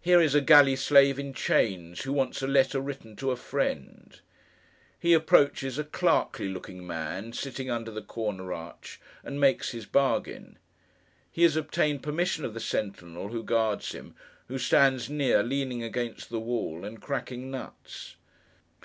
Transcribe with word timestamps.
Here 0.00 0.20
is 0.20 0.34
a 0.34 0.40
galley 0.40 0.74
slave 0.74 1.20
in 1.20 1.34
chains, 1.34 2.02
who 2.02 2.12
wants 2.12 2.42
a 2.42 2.48
letter 2.48 2.80
written 2.80 3.14
to 3.14 3.30
a 3.30 3.36
friend. 3.36 4.18
He 4.98 5.12
approaches 5.12 5.78
a 5.78 5.84
clerkly 5.84 6.48
looking 6.52 6.84
man, 6.84 7.32
sitting 7.32 7.70
under 7.70 7.92
the 7.92 8.02
corner 8.02 8.52
arch, 8.52 9.00
and 9.22 9.40
makes 9.40 9.70
his 9.70 9.86
bargain. 9.86 10.58
He 11.30 11.44
has 11.44 11.54
obtained 11.54 12.02
permission 12.02 12.44
of 12.44 12.54
the 12.54 12.58
sentinel 12.58 13.28
who 13.28 13.44
guards 13.44 13.92
him: 13.92 14.16
who 14.48 14.58
stands 14.58 15.08
near, 15.08 15.44
leaning 15.44 15.84
against 15.84 16.28
the 16.30 16.40
wall 16.40 16.84
and 16.84 17.00
cracking 17.00 17.52
nuts. 17.52 18.16